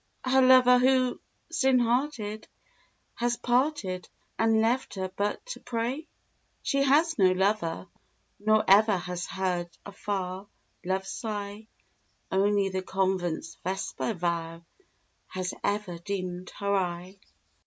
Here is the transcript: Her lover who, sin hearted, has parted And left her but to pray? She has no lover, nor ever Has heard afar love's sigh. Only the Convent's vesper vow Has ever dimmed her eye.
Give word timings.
Her 0.25 0.41
lover 0.41 0.79
who, 0.79 1.21
sin 1.51 1.77
hearted, 1.77 2.47
has 3.13 3.37
parted 3.37 4.09
And 4.39 4.59
left 4.59 4.95
her 4.95 5.11
but 5.15 5.45
to 5.53 5.59
pray? 5.59 6.07
She 6.63 6.81
has 6.81 7.19
no 7.19 7.33
lover, 7.33 7.85
nor 8.39 8.63
ever 8.67 8.97
Has 8.97 9.27
heard 9.27 9.69
afar 9.85 10.47
love's 10.83 11.11
sigh. 11.11 11.67
Only 12.31 12.69
the 12.69 12.81
Convent's 12.81 13.59
vesper 13.63 14.15
vow 14.15 14.65
Has 15.27 15.53
ever 15.63 15.99
dimmed 15.99 16.49
her 16.57 16.75
eye. 16.75 17.19